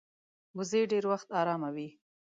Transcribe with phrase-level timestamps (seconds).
[0.57, 1.89] وزې ډېر وخت آرامه وي